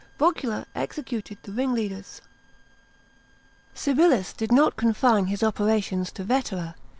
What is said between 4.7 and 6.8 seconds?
confine his operations to Vetera.